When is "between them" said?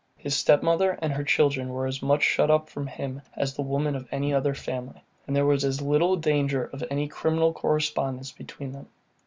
8.31-8.87